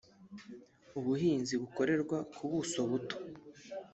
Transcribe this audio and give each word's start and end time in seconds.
ubuhinzi 0.97 1.53
bukorerwa 1.61 2.17
ku 2.35 2.43
buso 2.51 2.79
buto 2.89 3.17